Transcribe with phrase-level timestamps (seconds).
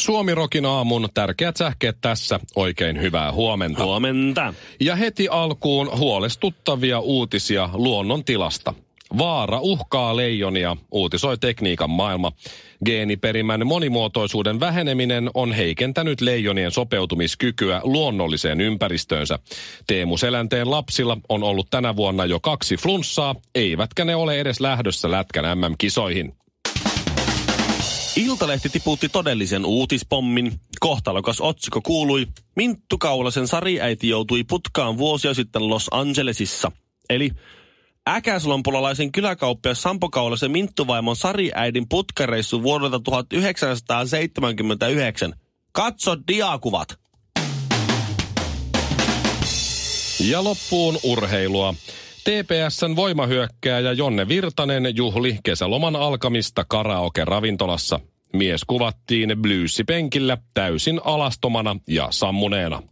[0.00, 2.40] Suomirokin aamun tärkeät sähkeet tässä.
[2.56, 3.84] Oikein hyvää huomenta.
[3.84, 4.54] Huomenta.
[4.80, 8.74] Ja heti alkuun huolestuttavia uutisia luonnon tilasta.
[9.18, 12.32] Vaara uhkaa leijonia, uutisoi tekniikan maailma.
[12.84, 19.38] Geeniperimän monimuotoisuuden väheneminen on heikentänyt leijonien sopeutumiskykyä luonnolliseen ympäristöönsä.
[19.86, 25.10] Teemu Selänteen lapsilla on ollut tänä vuonna jo kaksi flunssaa, eivätkä ne ole edes lähdössä
[25.10, 26.39] Lätkän MM-kisoihin.
[28.16, 30.60] Iltalehti tiputti todellisen uutispommin.
[30.80, 36.72] Kohtalokas otsikko kuului, Minttu Kaulasen sariäiti joutui putkaan vuosia sitten Los Angelesissa.
[37.10, 37.30] Eli
[38.08, 45.34] äkäslompulalaisen kyläkauppias Sampo Kaulasen Minttuvaimon sariäidin putkareissu vuodelta 1979.
[45.72, 46.98] Katso diakuvat.
[50.20, 51.74] Ja loppuun urheilua.
[52.24, 58.00] TPSn voimahyökkääjä Jonne Virtanen juhli kesäloman alkamista karaoke-ravintolassa.
[58.32, 62.82] Mies kuvattiin bluesipenkillä täysin alastomana ja sammuneena.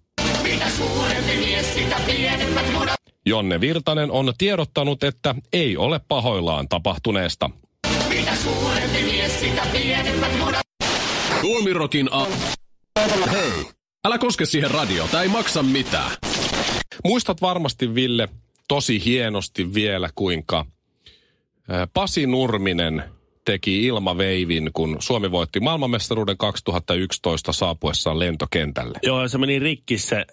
[3.26, 7.50] Jonne Virtanen on tiedottanut, että ei ole pahoillaan tapahtuneesta.
[11.40, 12.26] Tuomirokin a...
[13.30, 13.50] Hei,
[14.06, 16.10] älä koske siihen radio, tai ei maksa mitään.
[17.04, 18.28] Muistat varmasti, Ville,
[18.68, 20.66] tosi hienosti vielä, kuinka
[21.94, 23.02] Pasi Nurminen
[23.44, 28.98] teki ilmaveivin, kun Suomi voitti maailmanmestaruuden 2011 saapuessaan lentokentälle.
[29.02, 30.24] Joo, se meni rikki se,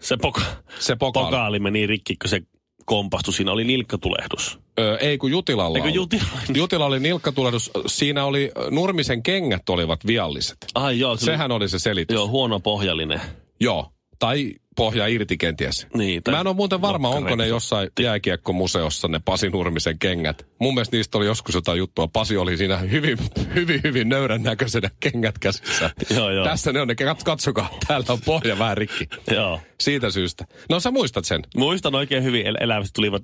[0.00, 0.42] se, poka,
[0.78, 1.26] Se pokaali.
[1.26, 2.40] pokaali meni rikki, kun se
[2.84, 3.34] kompastui.
[3.34, 4.58] Siinä oli nilkkatulehdus.
[4.78, 5.94] Ö, ei kun Jutilalla Eikö oli.
[5.94, 6.22] Jutila?
[6.54, 7.70] Jutila oli nilkkatulehdus.
[7.86, 10.56] Siinä oli, Nurmisen kengät olivat vialliset.
[10.74, 12.14] Ai joo, se Sehän oli se selitys.
[12.14, 13.20] Joo, huono pohjallinen.
[13.60, 13.92] Joo.
[14.18, 15.86] Tai pohja irti kenties.
[15.94, 20.46] Niin, Mä en ole muuten varma, onko ne jossain jääkiekkomuseossa ne Pasi Nurmisen kengät.
[20.58, 22.08] Mun mielestä niistä oli joskus jotain juttua.
[22.08, 23.18] Pasi oli siinä hyvin,
[23.54, 25.90] hyvin, hyvin nöyrän näköisenä kengät käsissä.
[26.16, 26.44] Joo, joo.
[26.44, 29.08] Tässä ne on ne, Kats- katsokaa, täällä on pohja vähän rikki.
[29.30, 29.60] Joo.
[29.80, 30.44] Siitä syystä.
[30.70, 31.42] No sä muistat sen.
[31.56, 33.22] Muistan oikein hyvin, el- elävästi tulivat,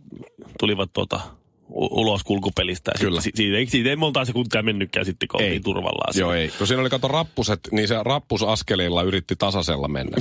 [0.59, 1.21] tulivat tuota,
[1.77, 2.91] ulos kulkupelistä.
[2.95, 3.21] Ja Kyllä.
[3.21, 6.13] sit- Siitä, ei- siitä ei monta sekuntia mennytkään sitten, oltiin turvallaan.
[6.19, 6.49] Joo, ei.
[6.59, 10.17] Kun siinä oli kato rappuset, niin se rappusaskeleilla yritti tasaisella mennä.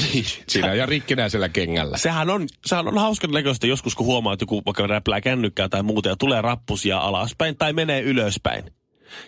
[0.48, 1.98] siinä ja rikkinäisellä kengällä.
[1.98, 5.84] Sehän on, sehän on hauskan näköistä joskus, kun huomaa, että joku vaikka räplää kännykkää tai
[5.84, 8.64] muuta ja tulee rappusia alaspäin tai menee ylöspäin.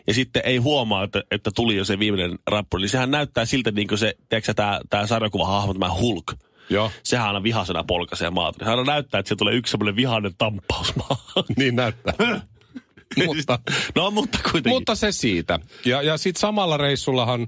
[0.08, 2.78] Ja sitten ei huomaa, että, että tuli jo se viimeinen rappu.
[2.78, 6.34] Eli sehän näyttää siltä, niin kuin se, tiedätkö tämä, tämä sarjakuva hahmo, tämä Hulk.
[6.70, 8.60] Joo, Sehän aina vihasena polkaisee maata.
[8.60, 11.44] Sehän aina näyttää, että se tulee yksi semmoinen vihainen tamppaus maahan.
[11.58, 12.14] niin näyttää.
[13.26, 13.60] mutta,
[13.96, 14.72] No, mutta kuitenkin.
[14.72, 15.60] mutta se siitä.
[15.86, 17.48] Ja, ja sitten samalla reissullahan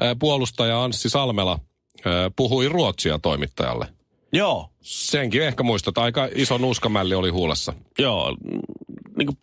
[0.00, 1.58] ää, puolustaja Anssi Salmela
[2.04, 3.86] ää, puhui ruotsia toimittajalle.
[4.32, 7.72] Joo, Senkin ehkä muistat, aika iso nuuskamälli oli huulessa.
[7.98, 8.36] joo.
[9.18, 9.38] Niin kuin,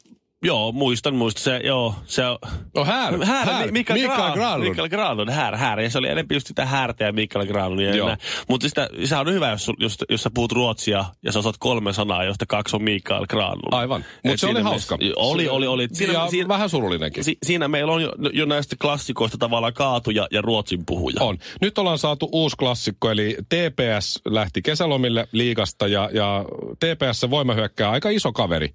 [0.46, 1.44] joo, muistan, muistan.
[1.44, 2.38] Se, joo, se on...
[2.76, 3.72] No här, Här, här.
[3.72, 4.70] Mikael, Mikael Granlund.
[4.70, 5.80] Mikael Granlund, här, här.
[5.80, 8.18] Ja se oli enemmän just sitä härtä ja Mikael Granlundia.
[8.50, 11.94] Mutta sitä, se on hyvä, jos, jos, jos sä puhut ruotsia ja sä osaat kolme
[11.94, 13.74] sanaa, josta kaksi on Mikael Granlund.
[13.74, 14.06] Aivan.
[14.24, 14.98] Mutta se oli hauska.
[14.98, 15.88] mielessä- Oli, oli, oli.
[15.94, 17.24] Siinä, ja siinä, vähän surullinenkin.
[17.24, 21.16] si, siinä meillä on jo, jo näistä klassikoista tavallaan kaatuja ja ruotsin puhuja.
[21.20, 21.38] On.
[21.62, 26.46] Nyt ollaan saatu uusi klassikko, eli TPS lähti kesälomille liigasta ja, ja
[26.80, 28.70] TPS voimahyökkää aika iso kaveri.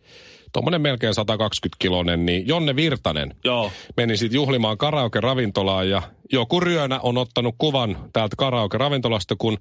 [0.52, 3.72] Tuommoinen melkein 120-kilonen, niin Jonne Virtanen Joo.
[3.96, 6.02] meni sitten juhlimaan karaoke-ravintolaan ja
[6.32, 9.58] joku ryönä on ottanut kuvan täältä karaoke-ravintolasta, kun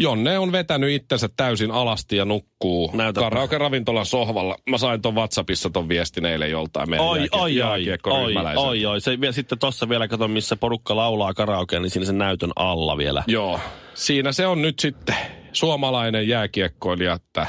[0.00, 3.24] Jonne on vetänyt itsensä täysin alasti ja nukkuu Näytäpä.
[3.24, 4.56] karaoke-ravintolan sohvalla.
[4.70, 8.86] Mä sain ton WhatsAppissa ton viestin eilen joltain meidän Oi, jääkie- oi, oi, oi, oi,
[8.86, 9.00] oi.
[9.00, 12.96] Se, vielä, sitten tuossa vielä, kato, missä porukka laulaa karaokea, niin siinä sen näytön alla
[12.98, 13.24] vielä.
[13.26, 13.60] Joo,
[13.94, 15.16] siinä se on nyt sitten
[15.52, 17.46] suomalainen jääkiekkoilija, että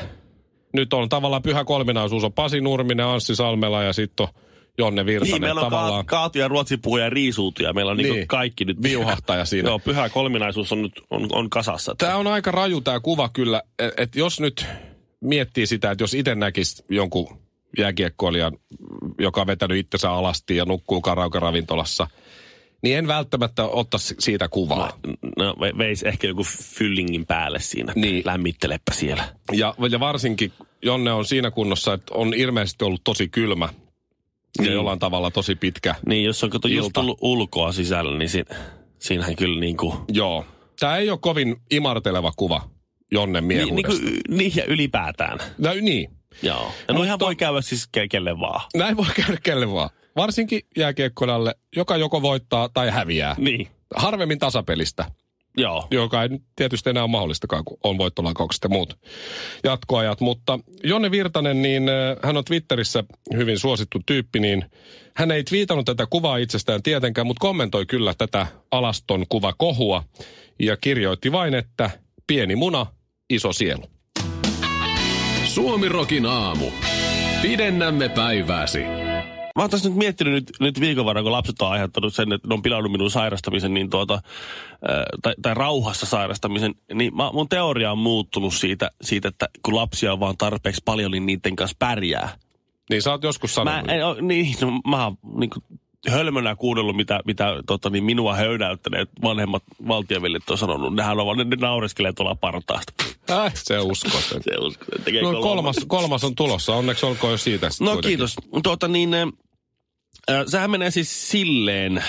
[0.73, 2.23] nyt on tavallaan pyhä kolminaisuus.
[2.23, 4.33] On Pasi Nurminen, Anssi Salmela ja sitten on
[4.77, 6.05] Jonne Virtanen Niin, meillä on tavallaan.
[6.05, 7.73] ka- kaatuja, ruotsin puhuja ja riisuutuja.
[7.73, 8.13] Meillä on niin.
[8.13, 8.27] Niin.
[8.27, 8.83] Kaikki nyt.
[8.83, 9.69] Viuhahtaja siinä.
[9.69, 11.95] Joo, pyhä kolminaisuus on nyt on, on kasassa.
[11.97, 14.65] Tämä on aika raju tämä kuva kyllä, että et jos nyt
[15.21, 17.37] miettii sitä, että jos itse näkisi jonkun
[17.77, 18.57] jääkiekkoilijan,
[19.19, 22.07] joka on vetänyt itsensä alasti ja nukkuu karaoke-ravintolassa,
[22.83, 24.99] niin en välttämättä ottaisi siitä kuvaa.
[25.37, 27.93] No, ve- veisi ehkä joku fyllingin päälle siinä.
[27.95, 28.21] Niin.
[28.25, 29.23] Lämmittelepä siellä.
[29.51, 34.73] Ja, ja varsinkin Jonne on siinä kunnossa, että on ilmeisesti ollut tosi kylmä ja Niin.
[34.73, 35.95] jollain tavalla tosi pitkä.
[36.07, 38.45] Niin, jos on kato just tullut ulkoa sisällä, niin si-
[38.99, 39.97] siinähän kyllä niin kuin...
[40.11, 40.45] Joo.
[40.79, 42.69] Tämä ei ole kovin imarteleva kuva
[43.11, 44.01] Jonne Niin, niin, miehuudesta.
[44.05, 45.39] kuin, niin ja ylipäätään.
[45.57, 46.09] No, niin.
[46.43, 46.71] Joo.
[46.87, 48.61] Ja noihän voi käydä siis ke- kelle vaan.
[48.75, 49.89] Näin voi käydä kelle vaan.
[50.19, 53.35] Varsinkin jääkiekkoilalle, joka joko voittaa tai häviää.
[53.37, 53.67] Niin.
[53.95, 55.05] Harvemmin tasapelistä,
[55.57, 55.87] Joo.
[55.91, 58.97] joka ei tietysti enää ole mahdollistakaan, kun on voittolaukaukset ja muut
[59.63, 60.21] jatkoajat.
[60.21, 63.03] Mutta Jonne Virtanen, niin äh, hän on Twitterissä
[63.35, 64.65] hyvin suosittu tyyppi, niin
[65.15, 70.03] hän ei twiitannut tätä kuvaa itsestään tietenkään, mutta kommentoi kyllä tätä alaston kuva kohua
[70.59, 71.89] ja kirjoitti vain, että
[72.27, 72.85] pieni muna,
[73.29, 73.83] iso sielu.
[75.45, 76.65] Suomi Rokin aamu.
[77.41, 78.98] Pidennämme päivääsi.
[79.59, 82.47] Mä oon tässä nyt miettinyt nyt, nyt viikon varrella, kun lapset on aiheuttanut sen, että
[82.47, 84.13] ne on pilannut minun sairastamisen, niin tuota,
[84.87, 89.75] ää, tai, tai rauhassa sairastamisen, niin mä, mun teoria on muuttunut siitä, siitä, että kun
[89.75, 92.37] lapsia on vaan tarpeeksi paljon, niin niiden kanssa pärjää.
[92.89, 93.89] Niin sä oot joskus Mä, sanonut.
[93.89, 95.63] en, oo- niin, no, mä oon niin kuin,
[96.09, 100.95] hölmönä kuunnellut, mitä, mitä tota, niin minua höydäyttäneet vanhemmat valtioveljet on sanonut.
[100.95, 102.93] Nehän on ne, ne naureskelee tuolla partaasta.
[103.31, 104.41] Äh, se usko sen.
[104.43, 104.85] Se usko,
[105.31, 105.75] No kolmas.
[105.87, 106.75] kolmas, on tulossa.
[106.75, 107.67] Onneksi olkoon jo siitä.
[107.67, 108.09] No kuitenkin.
[108.09, 108.35] kiitos.
[108.63, 109.27] Tuota niin, äh,
[110.47, 112.03] sehän menee siis silleen,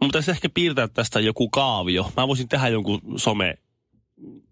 [0.00, 2.12] mun pitäisi ehkä piirtää tästä joku kaavio.
[2.16, 3.54] Mä voisin tehdä jonkun some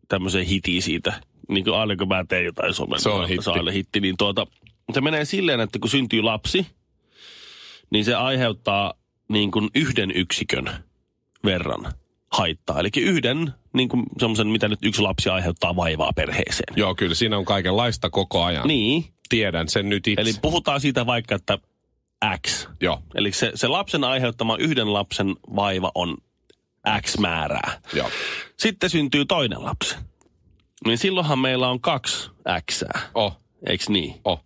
[0.08, 1.20] tämmöisen hitin siitä.
[1.48, 3.44] Niin kuin aina kun mä teen jotain somen, Se on niin hitti.
[3.44, 4.00] Se hitti.
[4.00, 4.46] Niin tuota,
[4.94, 6.66] se menee silleen, että kun syntyy lapsi,
[7.90, 8.94] niin se aiheuttaa
[9.28, 10.70] niin kuin yhden yksikön
[11.44, 11.92] verran
[12.32, 12.80] haittaa.
[12.80, 16.74] Eli yhden niin kuin semmoisen, mitä nyt yksi lapsi aiheuttaa vaivaa perheeseen.
[16.76, 18.68] Joo, kyllä siinä on kaikenlaista koko ajan.
[18.68, 20.22] Niin, Tiedän sen nyt itse.
[20.22, 21.58] eli puhutaan siitä vaikka, että
[22.46, 22.68] X.
[22.80, 26.16] Joo, Eli se, se lapsen aiheuttama yhden lapsen vaiva on
[27.02, 27.80] X määrää.
[27.92, 28.10] joo.
[28.58, 29.96] Sitten syntyy toinen lapsi.
[30.86, 32.30] Niin silloinhan meillä on kaksi
[32.70, 32.84] X,
[33.14, 33.36] Oh,
[33.66, 34.14] eikö niin?
[34.24, 34.44] oh.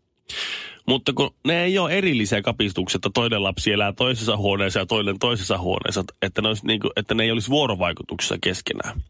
[0.86, 5.18] Mutta kun ne ei ole erillisiä kapistuksia, että toinen lapsi elää toisessa huoneessa ja toinen
[5.18, 9.02] toisessa huoneessa, että ne, olisi niin kuin, että ne ei olisi vuorovaikutuksessa keskenään.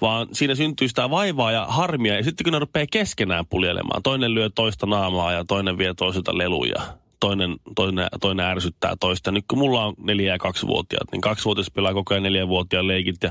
[0.00, 4.34] Vaan siinä syntyy sitä vaivaa ja harmia, ja sitten kun ne rupeaa keskenään puljelemaan, toinen
[4.34, 6.82] lyö toista naamaa ja toinen vie toiselta leluja,
[7.20, 9.32] toinen, toinen, toinen ärsyttää toista.
[9.32, 13.30] Nyt kun mulla on neljä ja kaksivuotiaat, niin kaksivuotias pelaa koko ajan neljävuotiaan leikit ja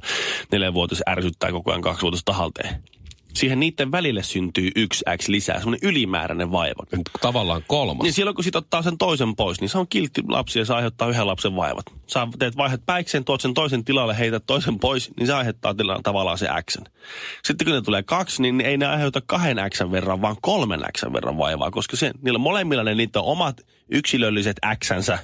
[0.51, 2.83] neljävuotias ärsyttää koko ajan kaksivuotias tahalteen.
[3.33, 6.83] Siihen niiden välille syntyy yksi X lisää, semmoinen ylimääräinen vaiva.
[7.21, 8.03] Tavallaan kolmas.
[8.03, 10.73] Niin silloin kun sit ottaa sen toisen pois, niin se on kiltti lapsi ja se
[10.73, 11.85] aiheuttaa yhden lapsen vaivat.
[12.07, 15.99] Sä teet vaihdat päikseen, tuot sen toisen tilalle, heität toisen pois, niin se aiheuttaa tila-
[16.03, 16.77] tavallaan se X.
[17.43, 21.03] Sitten kun ne tulee kaksi, niin ei ne aiheuta kahden X verran, vaan kolmen X
[21.13, 25.19] verran vaivaa, koska se, niillä molemmilla ne niitä on omat yksilölliset Xnsä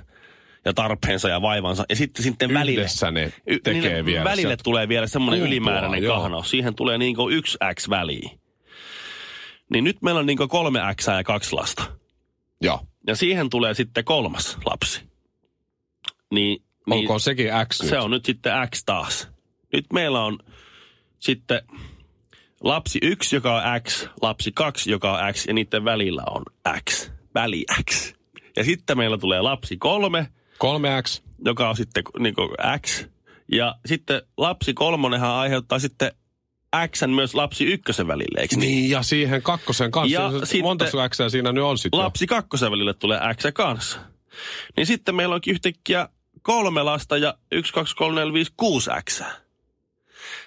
[0.65, 1.85] ja tarpeensa ja vaivansa.
[1.89, 4.23] Ja sitten sitten välille, Yhdessä ne Y- tekee niille vielä.
[4.23, 6.17] välille Sieltä tulee vielä semmoinen ylimääräinen joo.
[6.19, 6.49] kahnaus.
[6.49, 8.39] Siihen tulee niin kuin yksi X väliin.
[9.69, 11.83] Niin nyt meillä on niin kuin kolme X ja kaksi lasta.
[12.61, 12.79] Joo.
[13.07, 15.01] Ja siihen tulee sitten kolmas lapsi.
[16.31, 17.89] Niin, niin Olkoon sekin X nyt.
[17.89, 19.27] se on nyt sitten X taas.
[19.73, 20.39] Nyt meillä on
[21.19, 21.61] sitten
[22.63, 26.43] lapsi yksi, joka on X, lapsi kaksi, joka on X, ja niiden välillä on
[26.89, 28.13] X, väli X.
[28.55, 31.21] Ja sitten meillä tulee lapsi kolme, Kolme X.
[31.45, 32.35] joka on sitten niin
[32.85, 33.05] X.
[33.51, 36.11] Ja sitten lapsi kolmonenhan aiheuttaa sitten
[36.91, 38.75] X myös lapsi ykkösen välille, eikö niin?
[38.75, 40.13] Niin, ja siihen kakkosen kanssa.
[40.13, 40.31] Ja
[40.61, 43.99] Monta X siinä nyt on sitten Lapsi kakkosen välille tulee X kanssa.
[44.77, 46.09] Niin sitten meillä onkin yhtäkkiä
[46.41, 49.23] kolme lasta ja yksi, kaksi, kolme, neljä, viisi, kuusi X.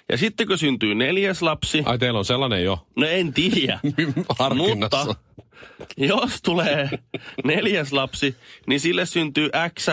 [0.09, 3.79] Ja sitten kun syntyy neljäs lapsi, Ai teillä on sellainen jo no en tiedä.
[4.39, 5.05] harkinnassa.
[5.05, 5.15] Mutta
[5.97, 6.89] jos tulee
[7.43, 8.35] neljäs lapsi,
[8.67, 9.87] niin sille syntyy X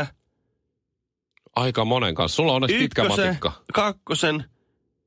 [1.57, 2.37] Aika monen kanssa.
[2.37, 3.53] Sulla on onneksi pitkä matikka.
[3.73, 4.45] kakkosen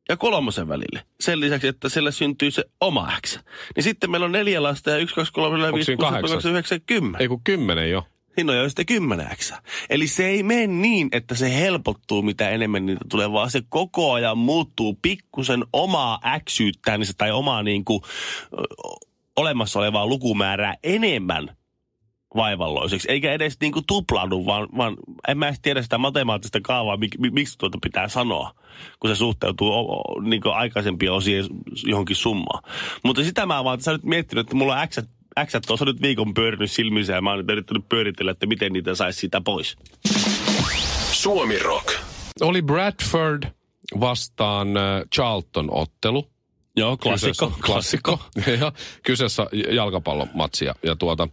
[0.09, 1.03] ja kolmosen välille.
[1.19, 3.39] Sen lisäksi, että sille syntyy se oma X.
[3.75, 6.11] Niin sitten meillä on neljä lasta ja yksi, kaksi, kolme, neljä, Onko viisi, siinä kuusi,
[6.11, 6.29] seitsemän, kahdeksan?
[6.29, 7.21] kahdeksan, yhdeksän, kymmenen.
[7.21, 8.03] Ei kun kymmenen jo.
[8.39, 9.53] Siinä on sitten 10 X.
[9.89, 14.13] Eli se ei mene niin, että se helpottuu mitä enemmän niitä tulee, vaan se koko
[14.13, 18.01] ajan muuttuu pikkusen omaa äksyyttään tai omaa niin kuin,
[19.35, 21.57] olemassa olevaa lukumäärää enemmän
[22.35, 26.97] vaivalloiseksi, eikä edes niin kuin tuplaudu, vaan, vaan en mä edes tiedä sitä matemaattista kaavaa,
[26.97, 28.53] mik, mik, miksi tuota pitää sanoa,
[28.99, 31.45] kun se suhteutuu o, o, niin kuin aikaisempien osien
[31.83, 32.63] johonkin summaan.
[33.03, 34.97] Mutta sitä mä vaan tässä nyt miettinyt, että mulla on X,
[35.45, 38.95] X tuossa nyt viikon pyörinyt silmissä ja mä oon nyt yrittänyt pyöritellä, että miten niitä
[38.95, 39.77] saisi siitä pois.
[41.11, 41.89] Suomi Rock.
[42.41, 43.43] Oli Bradford
[43.99, 46.29] vastaan äh, Charlton-ottelu.
[46.75, 47.47] Joo, klassikko.
[47.47, 48.19] Kyseessä- klassikko.
[48.61, 48.71] ja
[49.03, 50.65] kyseessä jalkapallomatsi.
[50.65, 51.23] Ja, ja tuota,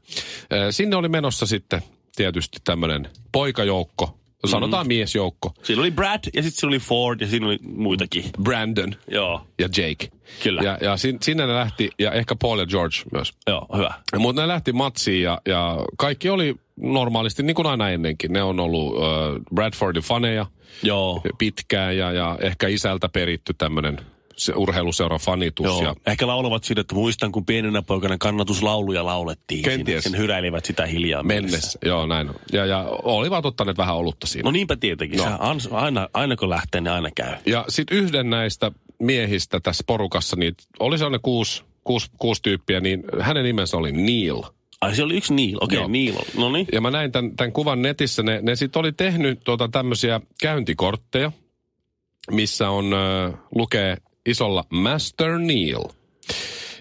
[0.52, 1.82] äh, sinne oli menossa sitten
[2.16, 7.46] tietysti tämmöinen poikajoukko, sanotaan miesjoukko, Siinä oli Brad ja sitten siinä oli Ford ja siinä
[7.46, 8.24] oli muitakin.
[8.42, 10.08] Brandon Joo, ja Jake.
[10.42, 10.62] Kyllä.
[10.62, 13.32] Ja, ja sin, sinne ne lähti, ja ehkä Paul ja George myös.
[13.46, 13.94] joo, hyvä.
[14.18, 18.32] Mutta ne lähti matsiin ja, ja kaikki oli normaalisti niin kuin aina ennenkin.
[18.32, 19.02] Ne on ollut uh,
[19.54, 20.46] Bradfordin faneja
[20.82, 21.22] Joo.
[21.38, 24.00] pitkään ja, ja ehkä isältä peritty tämmöinen
[24.36, 25.66] se urheiluseuran fanitus.
[25.66, 25.82] Joo.
[25.82, 29.62] Ja, Ehkä laulavat siitä, että muistan, kun pienenä poikana kannatuslauluja laulettiin.
[29.62, 30.04] Kenties.
[30.04, 31.78] Sen hyräilivät sitä hiljaa mennessä.
[31.84, 32.30] Joo, näin.
[32.52, 34.46] Ja, ja olivat ottaneet vähän olutta siinä.
[34.46, 35.18] No niinpä tietenkin.
[35.18, 35.24] No.
[35.58, 37.34] Se aina, aina kun lähtee, niin aina käy.
[37.46, 43.04] Ja sitten yhden näistä miehistä tässä porukassa, niin oli sellainen kuusi, kuusi, kuusi tyyppiä, niin
[43.20, 44.42] hänen nimensä oli Neil.
[44.80, 45.58] Ai se oli yksi Neil.
[45.60, 46.14] Okei, okay, Neil.
[46.36, 46.66] No niin.
[46.72, 48.22] Ja mä näin tämän, tämän kuvan netissä.
[48.22, 51.32] Ne, ne sitten oli tehnyt tuota tämmöisiä käyntikortteja,
[52.30, 53.96] missä on, äh, lukee
[54.26, 55.82] isolla Master Neil.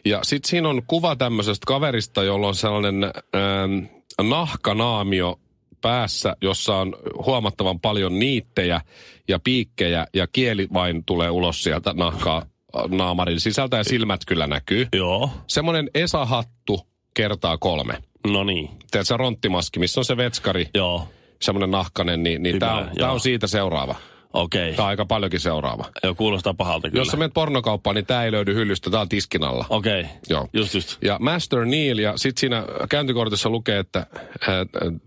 [0.05, 5.39] Ja sitten siinä on kuva tämmöisestä kaverista, jolla on sellainen ähm, nahkanaamio
[5.81, 8.81] päässä, jossa on huomattavan paljon niittejä
[9.27, 12.45] ja piikkejä ja kieli vain tulee ulos sieltä nahkaa
[12.87, 14.87] naamarin sisältä ja silmät kyllä näkyy.
[14.93, 15.29] Joo.
[15.47, 17.97] Semmoinen Esa-hattu kertaa kolme.
[18.27, 18.67] No niin.
[18.67, 21.07] Tiedätkö se ronttimaski, missä on se vetskari, Joo.
[21.41, 23.95] semmoinen nahkanen, niin, niin tämä on, tää on siitä seuraava.
[24.35, 24.73] Okei.
[24.73, 25.85] Tämä on aika paljonkin seuraava.
[26.03, 27.01] Joo, kuulostaa pahalta kyllä.
[27.01, 29.65] Jos sä menet pornokauppaan, niin tämä ei löydy hyllystä, tämä on tiskin alla.
[29.69, 30.01] Okei.
[30.01, 30.13] Okay.
[30.29, 30.47] Joo.
[30.53, 30.97] Just just.
[31.01, 34.55] Ja Master Neil, ja sitten siinä käyntikortissa lukee, että äh,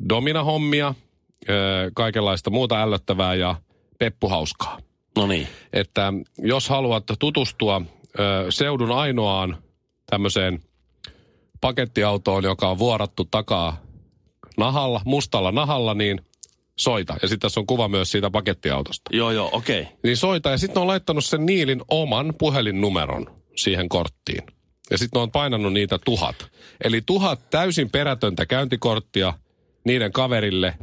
[0.09, 0.95] domina-hommia, äh,
[1.95, 3.55] kaikenlaista muuta ällöttävää ja
[3.99, 4.79] peppuhauskaa.
[5.17, 5.49] No niin.
[5.73, 7.87] Että jos haluat tutustua äh,
[8.51, 9.57] seudun ainoaan
[10.11, 10.63] tämmöiseen
[11.61, 13.83] pakettiautoon, joka on vuorattu takaa
[14.59, 16.21] nahalla, mustalla nahalla, niin
[16.79, 17.17] soita.
[17.23, 19.11] Ja sitten tässä on kuva myös siitä pakettiautosta.
[19.17, 19.81] Joo, joo, okei.
[19.81, 19.95] Okay.
[20.03, 24.43] Niin soita, ja sitten on laittanut sen Niilin oman puhelinnumeron siihen korttiin.
[24.91, 26.37] Ja sitten on painanut niitä tuhat.
[26.85, 29.35] Eli tuhat täysin perätöntä käyntikorttia
[29.85, 30.75] niiden kaverille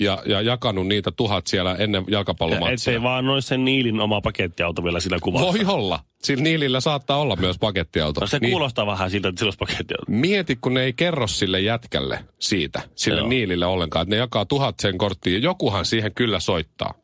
[0.00, 2.74] ja, ja jakanut niitä tuhat siellä ennen jalkapallomatsia.
[2.92, 5.46] Ettei vaan noin sen Niilin oma pakettiauto vielä siinä kuvassa.
[5.52, 6.00] Voi olla.
[6.22, 8.20] Sillä Niilillä saattaa olla myös pakettiauto.
[8.20, 10.04] No se Niin kuulostaa vähän siltä, että sillä olisi pakettiauto.
[10.08, 13.28] Mieti, kun ne ei kerro sille jätkälle siitä, sille Joo.
[13.28, 14.02] Niilille ollenkaan.
[14.02, 15.34] Että ne jakaa tuhat sen korttiin.
[15.34, 16.94] ja Jokuhan siihen kyllä soittaa.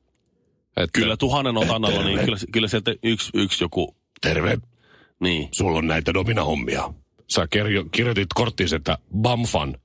[0.77, 3.97] Että, Kyllä tuhannen otannalla, niin kyllä, kyllä sieltä yksi, yksi joku...
[4.21, 4.59] Terve,
[5.21, 5.49] Niin.
[5.53, 6.95] sulla on näitä domina-hommia.
[7.29, 9.77] Sä kirjo, kirjoitit korttiin, että Bamfan,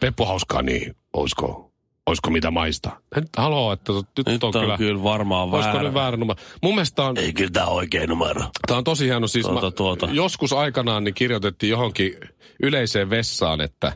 [0.00, 1.69] Peppu hauskaa, niin oisko,
[2.06, 2.90] oisko mitä maista?
[3.16, 5.82] Nyt haluaa, että nyt, Nyt on, on kyllä, kyllä varmaan olisiko väärä.
[5.82, 6.40] nyt väärä numero.
[6.62, 8.42] Mun mielestä on, Ei kyllä tämä oikea numero.
[8.66, 9.26] Tämä on tosi hieno.
[9.26, 10.08] Siis Tuota, mä, tuota.
[10.12, 12.14] Joskus aikanaan niin kirjoitettiin johonkin
[12.62, 13.92] yleiseen vessaan, että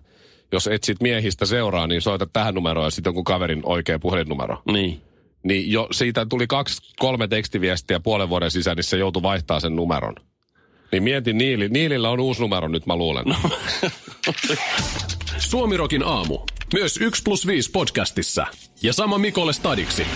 [0.52, 4.62] jos etsit miehistä seuraa, niin soita tähän numeroon ja sitten jonkun kaverin oikea puhelinnumero.
[4.72, 5.00] Niin.
[5.42, 9.76] Niin jo siitä tuli kaksi, kolme tekstiviestiä puolen vuoden sisään, niin se joutui vaihtaa sen
[9.76, 10.14] numeron.
[10.92, 11.68] Niin mietin Niili.
[11.68, 13.24] Niilillä on uusi numero nyt, mä luulen.
[13.26, 13.36] No.
[15.38, 16.38] Suomirokin aamu.
[16.72, 18.46] Myös 1 plus 5 podcastissa.
[18.82, 20.06] Ja sama Mikolle stadiksi.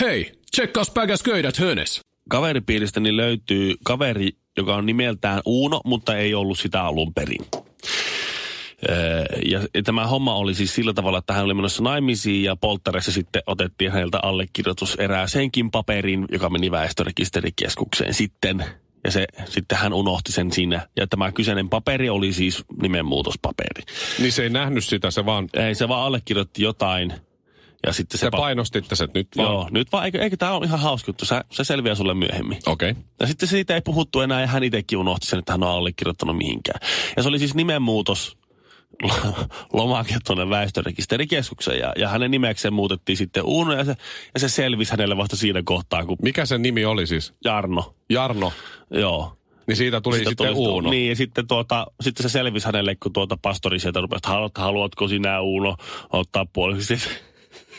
[0.00, 2.00] Hei, tsekkaus päkäs köydät hönes.
[2.28, 7.44] Kaveripiiristäni niin löytyy kaveri, joka on nimeltään Uuno, mutta ei ollut sitä alun perin.
[8.90, 13.12] Öö, Ja tämä homma oli siis sillä tavalla, että hän oli menossa naimisiin ja polttareissa
[13.12, 18.64] sitten otettiin häneltä allekirjoitus erääseenkin paperiin, joka meni väestörekisterikeskukseen sitten.
[19.04, 20.88] Ja se, sitten hän unohti sen siinä.
[20.96, 23.82] Ja tämä kyseinen paperi oli siis nimenmuutospaperi.
[24.18, 25.48] niin se ei nähnyt sitä, se vaan...
[25.54, 27.12] Ei, se vaan allekirjoitti jotain.
[27.86, 28.26] Ja sitten se...
[28.26, 29.52] Se painostitte sen nyt vaan.
[29.52, 32.58] Joo, nyt vaan, eikö, eikö tämä ole ihan hauska juttu, se, se selviää sulle myöhemmin.
[32.66, 32.90] Okei.
[32.90, 33.02] Okay.
[33.20, 36.36] Ja sitten siitä ei puhuttu enää ja hän itsekin unohti sen, että hän on allekirjoittanut
[36.36, 36.80] mihinkään.
[37.16, 38.36] Ja se oli siis nimenmuutos
[39.72, 43.94] lomake tuonne väestörekisterikeskukseen ja, ja hänen nimekseen muutettiin sitten Uuno ja se,
[44.34, 47.34] ja se selvisi hänelle vasta siinä kohtaa, kun Mikä sen nimi oli siis?
[47.44, 48.52] Jarno, Jarno.
[48.90, 49.36] joo.
[49.66, 50.90] Niin siitä tuli Siitä sitten tuli Uuno.
[50.90, 54.58] Niin, ja sitten, tuota, sitten se selvisi hänelle, kun tuota pastori sieltä rupesi, että haluat,
[54.58, 55.76] haluatko sinä Uuno
[56.12, 56.98] ottaa puoliksi.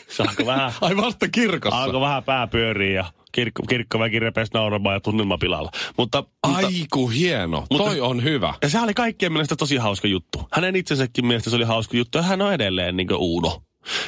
[0.08, 1.82] Se alkoi vähän, Ai vasta kirkossa.
[1.82, 5.70] alkoi vähän pää pyöriä ja kirkko, kirkkoväki repesi nauramaan ja tunnelma pilalla.
[5.98, 6.68] Mutta, mutta,
[7.14, 7.66] hieno.
[7.70, 8.54] Mutta- Toi on hyvä.
[8.62, 10.48] ja se oli kaikkien mielestä tosi hauska juttu.
[10.52, 13.62] Hänen itsensäkin mielestä se oli hauska juttu ja hän on edelleen niin Uuno.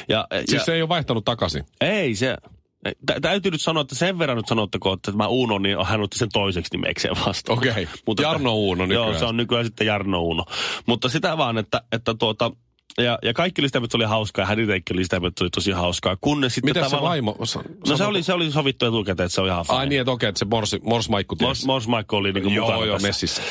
[0.09, 1.63] Ja, Siis ja, se ei ole vaihtanut takaisin.
[1.81, 2.37] ei se,
[3.05, 6.17] tä, täytyy nyt sanoa, että sen verran nyt sanottakoon, että tämä Uuno, niin hän otti
[6.17, 7.53] sen toiseksi nimekseen vasta.
[7.53, 7.87] Okei.
[8.21, 9.09] Jarno Uuno nykyään.
[9.09, 10.45] Joo, se on nykyään sitten Jarno Uuno.
[10.85, 12.51] Mutta sitä vaan, että, että tuota,
[13.01, 15.31] ja, ja kaikki oli sitä, että se oli hauskaa, ja hän itsekin oli sitä, että
[15.37, 16.17] se oli tosi hauskaa.
[16.21, 17.35] Kunnes sitten se tavallaan- vaimo?
[17.87, 19.77] No se oli, se oli sovittu etukäteen, että se on ihan fine.
[19.77, 21.65] Ai niin, että okei, että se morsi, morsmaikku Mors, tiesi.
[21.67, 23.07] Mors Michael oli niinku Joo, mukana joo, tässä.
[23.07, 23.41] messissä.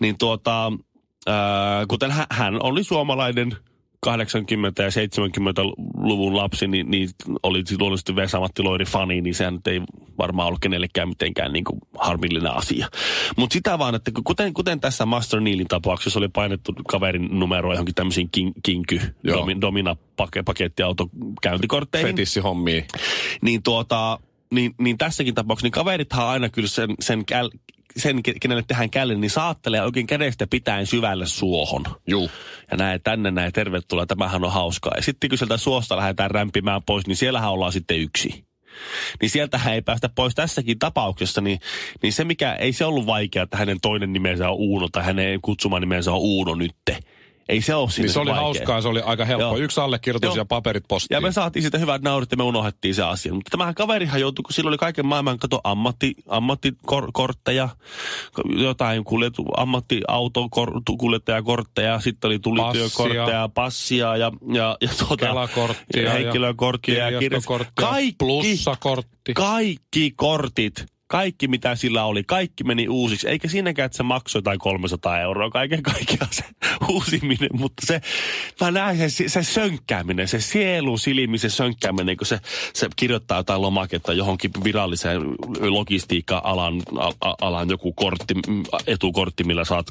[0.00, 0.72] Niin tuota,
[1.26, 3.56] ää, kuten hän, hän oli suomalainen
[4.06, 4.10] 80-
[4.78, 7.08] ja 70-luvun lapsi, niin, niin
[7.42, 9.80] oli luonnollisesti Vesa-Matti Loiri fani, niin sehän nyt ei
[10.18, 12.88] varmaan ollut kenellekään mitenkään niin kuin harmillinen asia.
[13.36, 17.94] Mutta sitä vaan, että kuten, kuten tässä Master Neilin tapauksessa oli painettu kaverin numero johonkin
[17.94, 19.38] tämmöisiin kin, kinky, Joo.
[19.38, 21.08] domi, domina pake, pakettiauto
[21.42, 22.84] käyntikortteihin Fetissihommiin.
[23.42, 24.18] niin tuota,
[24.50, 27.50] niin, niin tässäkin tapauksessa, niin kaverithan aina kyllä sen, sen käl,
[27.96, 31.84] sen, ke- kenelle tehdään källe, niin saattelee oikein kädestä pitäen syvälle suohon.
[32.06, 32.30] Juu.
[32.70, 34.92] Ja näin tänne näin, tervetuloa, tämähän on hauskaa.
[34.96, 38.44] Ja sitten kun sieltä suosta lähdetään rämpimään pois, niin siellähän ollaan sitten yksi.
[39.20, 41.60] Niin sieltähän ei päästä pois tässäkin tapauksessa, niin,
[42.02, 45.40] niin se mikä, ei se ollut vaikea, että hänen toinen nimensä on Uuno tai hänen
[45.42, 46.98] kutsuma nimensä on Uuno nytte.
[47.48, 48.42] Ei se ole Niin se oli vaikea.
[48.42, 49.46] hauskaa, se oli aika helppo.
[49.46, 49.56] Joo.
[49.56, 50.36] Yksi allekirjoitus Joo.
[50.36, 51.16] ja paperit postiin.
[51.16, 53.34] Ja me saatiin sitä hyvät naurit ja me unohdettiin se asia.
[53.34, 57.68] Mutta tämähän kaverihan joutui, kun sillä oli kaiken maailman kato ammatti, ammattikortteja,
[58.56, 67.18] jotain kuljetu, ammattiautokuljettajakortteja, sitten oli tulityökortteja, passia ja, ja, ja tuota, Kelakorttia ja henkilökorttia ja,
[67.18, 69.34] kirjastokorttia, Kaikki, plussakortti.
[69.34, 73.28] kaikki kortit, kaikki mitä sillä oli, kaikki meni uusiksi.
[73.28, 76.44] Eikä siinäkään, että se maksoi jotain 300 euroa kaiken kaikkiaan se
[76.88, 78.00] uusiminen, mutta se,
[78.60, 82.40] mä näen se, se sönkkääminen, se sielun silmisen sönkkääminen, kun se,
[82.74, 85.22] se kirjoittaa jotain lomaketta johonkin viralliseen
[85.60, 86.82] logistiikka-alan
[87.40, 89.86] alan joku kortti, mm, etukortti, millä saat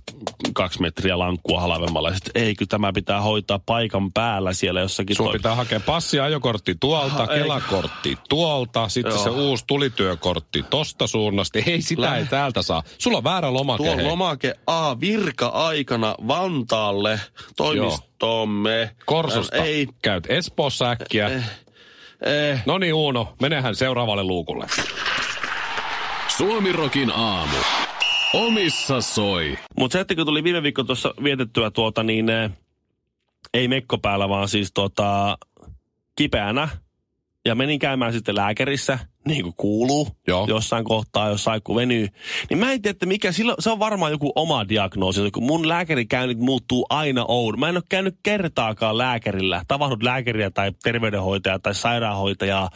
[0.54, 2.10] kaksi metriä lankkua halvemmalla.
[2.10, 5.16] Ja sit, ei, kun tämä pitää hoitaa paikan päällä siellä jossakin.
[5.16, 7.42] Sun toi- pitää hakea passi ajokortti tuolta, Ah, ei.
[7.42, 9.24] kelakortti tuolta, sitten Joo.
[9.24, 11.60] se uusi tulityökortti tosta suunnasta.
[11.66, 12.84] Ei, sitä Lä- ei täältä saa.
[12.98, 13.84] Sulla on väärä lomake.
[13.84, 14.06] Tuo hei.
[14.06, 17.20] lomake A virka-aikana Vantaalle
[17.58, 18.96] toimistoomme.
[19.06, 19.58] Korsosta.
[19.58, 21.28] Äh, Ei, Käyt Espoossa äkkiä.
[22.26, 24.68] eh, No niin Uuno, menehän seuraavalle luukulle.
[26.38, 27.58] Suomirokin aamu.
[28.34, 29.58] Omissa soi.
[29.80, 32.52] mutta se, että kun tuli viime viikko tuossa vietettyä tuota, niin eh,
[33.54, 35.38] ei mekko päällä, vaan siis tuota,
[36.16, 36.70] kipeänä.
[37.46, 40.46] Ja menin käymään sitten lääkärissä, niin kuin kuuluu, Joo.
[40.48, 42.08] jossain kohtaa, jos saikku venyy.
[42.50, 45.68] Niin mä en tiedä, että mikä, sillä, se on varmaan joku oma diagnoosi, kun mun
[45.68, 47.60] lääkärikäynnit muuttuu aina oudon.
[47.60, 52.70] Mä en ole käynyt kertaakaan lääkärillä, tavannut lääkäriä tai terveydenhoitajaa tai sairaanhoitajaa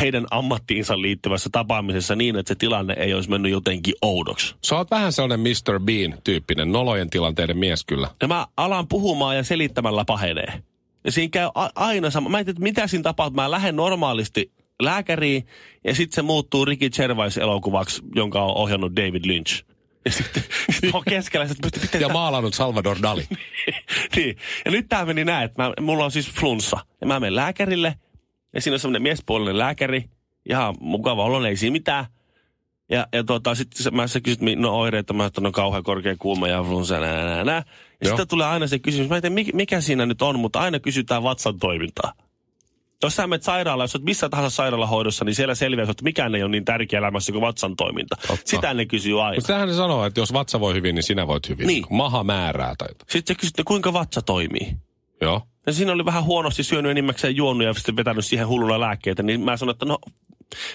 [0.00, 4.54] heidän ammattiinsa liittyvässä tapaamisessa niin, että se tilanne ei olisi mennyt jotenkin oudoksi.
[4.64, 5.80] Sä oot vähän sellainen Mr.
[5.80, 8.08] Bean-tyyppinen, nolojen tilanteiden mies kyllä.
[8.22, 10.62] Ja mä alan puhumaan ja selittämällä pahenee.
[11.08, 12.28] Ja siinä käy a- aina sama.
[12.28, 13.34] Mä en tiedä, mitä siinä tapahtuu.
[13.34, 15.46] Mä lähden normaalisti lääkäriin
[15.84, 19.64] ja sitten se muuttuu Ricky Gervais-elokuvaksi, jonka on ohjannut David Lynch.
[20.04, 20.42] Ja sitten
[20.80, 23.24] sit on keskellä, että miten, miten Ja maalannut Salvador Dali.
[24.16, 24.36] niin.
[24.64, 26.76] Ja nyt tää meni näin, että mä, mulla on siis flunssa.
[27.00, 27.94] Ja mä menen lääkärille.
[28.54, 30.04] Ja siinä on semmoinen miespuolinen lääkäri.
[30.50, 32.04] Ihan mukava olo, ei siinä mitään.
[32.90, 36.48] Ja, ja tota, sitten mä se kysyt, no oireita, mä että no kauhean korkea kuuma
[36.48, 37.62] ja flunssa, nää, nää, nää.
[38.00, 40.78] Ja sitten tulee aina se kysymys, mä en tiedä mikä, siinä nyt on, mutta aina
[40.78, 42.12] kysytään vatsan toimintaa.
[43.02, 46.42] Jos sä menet sairaalaan, jos olet missä tahansa sairaalahoidossa, niin siellä selviää, että mikään ei
[46.42, 48.16] ole niin tärkeä elämässä kuin vatsan toiminta.
[48.26, 48.42] Totta.
[48.44, 49.34] Sitä ne kysyy aina.
[49.34, 51.66] Mutta sitähän se sanoo, että jos vatsa voi hyvin, niin sinä voit hyvin.
[51.66, 51.84] Niin.
[51.90, 52.88] Maha määrää tai.
[53.08, 54.76] Sitten se kysyt, kuinka vatsa toimii.
[55.20, 55.42] Joo.
[55.66, 59.40] Ja siinä oli vähän huonosti syönyt enimmäkseen juonut ja sitten vetänyt siihen hullulla lääkkeitä, niin
[59.40, 59.98] mä sanoin, että no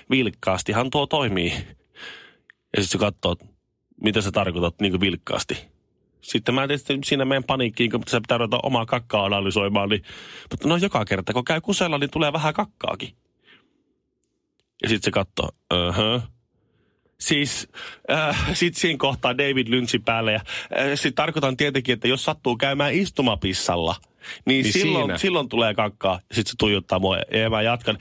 [0.10, 1.50] vilkkaastihan tuo toimii.
[2.78, 3.36] Ja sitten se katsoo,
[4.04, 5.73] mitä sä tarkoitat niin kuin vilkkaasti.
[6.24, 10.04] Sitten mä tietysti siinä meidän paniikkiin, kun se pitää ruveta omaa kakkaa analysoimaan, niin,
[10.52, 13.16] mutta no joka kerta, kun käy kusella, niin tulee vähän kakkaakin.
[14.84, 16.34] Ja sitten se katsoo, uh
[17.20, 17.68] Siis
[18.12, 20.32] äh, sitten siinä kohtaa David Lynchin päälle.
[20.32, 20.40] Ja
[20.80, 24.14] äh, sitten tarkoitan tietenkin, että jos sattuu käymään istumapissalla, niin,
[24.46, 25.18] Niin niin silloin, siinä.
[25.18, 26.20] silloin tulee kakkaa.
[26.20, 27.98] Sitten se tuijottaa mua ja mä jatkan.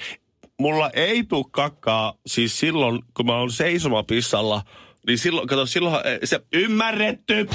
[0.59, 4.63] Mulla ei tule kakkaa, siis silloin kun mä oon seisomapissalla,
[5.07, 7.49] niin silloin, kato, silloin se ymmärretty.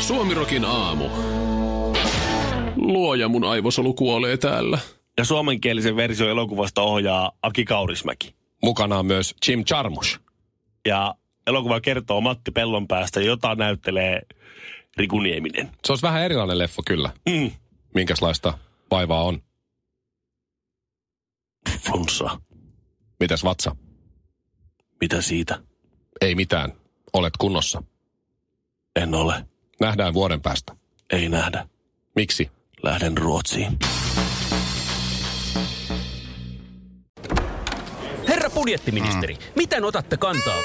[0.00, 1.04] Suomirokin aamu.
[2.76, 4.78] Luoja mun aivosolu kuolee täällä.
[5.18, 8.34] Ja suomenkielisen versio elokuvasta ohjaa Aki Kaurismäki.
[8.62, 10.20] Mukana on myös Jim Jarmusch.
[10.86, 11.14] Ja
[11.46, 14.20] elokuva kertoo Matti Pellonpäästä, jota näyttelee
[14.96, 15.70] Riku Nieminen.
[15.84, 17.10] Se olisi vähän erilainen leffa kyllä.
[17.28, 17.50] Mm.
[17.94, 18.58] Minkälaista
[18.90, 19.42] vaivaa on?
[21.78, 22.40] Flunssa.
[23.20, 23.76] Mitäs vatsa?
[25.00, 25.58] Mitä siitä?
[26.20, 26.72] Ei mitään.
[27.12, 27.82] Olet kunnossa.
[28.96, 29.49] En ole.
[29.80, 30.76] Nähdään vuoden päästä.
[31.12, 31.68] Ei nähdä.
[32.16, 32.50] Miksi?
[32.82, 33.78] Lähden Ruotsiin.
[38.28, 39.40] Herra budjettiministeri, mm.
[39.56, 40.58] miten otatte kantaa?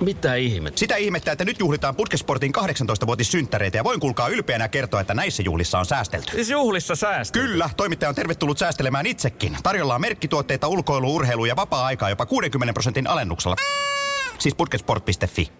[0.00, 0.78] Mitä ihmettä?
[0.78, 5.78] Sitä ihmettä, että nyt juhlitaan Putkesportin 18-vuotissynttäreitä ja voin kuulkaa ylpeänä kertoa, että näissä juhlissa
[5.78, 6.32] on säästelty.
[6.32, 7.38] Siis juhlissa säästö.
[7.38, 9.56] Kyllä, toimittaja on tervetullut säästelemään itsekin.
[9.62, 13.56] Tarjolla on merkkituotteita, ulkoilu, urheilu ja vapaa-aikaa jopa 60 prosentin alennuksella.
[14.38, 15.59] Siis putkesport.fi.